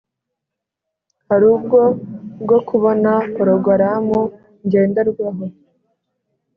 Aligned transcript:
Hari 1.29 1.43
uburyo 1.49 1.81
bwo 2.43 2.57
kubona 2.67 3.11
porogaramu 3.33 4.19
ngenderwaho 4.65 5.45